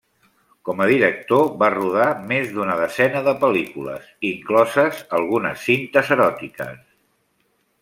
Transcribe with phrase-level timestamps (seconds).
[0.67, 6.85] Com a director va rodar més d'una desena de pel·lícules, incloses algunes cintes eròtiques.